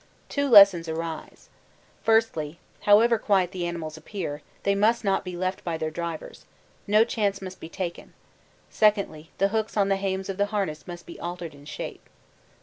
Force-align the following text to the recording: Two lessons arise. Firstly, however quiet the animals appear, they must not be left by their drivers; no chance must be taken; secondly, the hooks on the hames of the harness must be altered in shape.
Two 0.29 0.49
lessons 0.49 0.89
arise. 0.89 1.47
Firstly, 2.01 2.57
however 2.89 3.19
quiet 3.19 3.51
the 3.51 3.67
animals 3.67 3.97
appear, 3.97 4.41
they 4.63 4.73
must 4.73 5.03
not 5.03 5.23
be 5.23 5.37
left 5.37 5.63
by 5.63 5.77
their 5.77 5.91
drivers; 5.91 6.47
no 6.87 7.03
chance 7.05 7.39
must 7.39 7.59
be 7.59 7.69
taken; 7.69 8.13
secondly, 8.71 9.29
the 9.37 9.49
hooks 9.49 9.77
on 9.77 9.89
the 9.89 9.97
hames 9.97 10.27
of 10.27 10.37
the 10.37 10.47
harness 10.47 10.87
must 10.87 11.05
be 11.05 11.19
altered 11.19 11.53
in 11.53 11.65
shape. 11.65 12.09